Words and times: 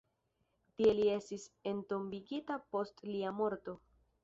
Tie 0.79 0.93
li 0.99 1.05
estis 1.17 1.45
entombigita 1.73 2.59
post 2.77 3.07
lia 3.13 3.37
morto. 3.45 3.79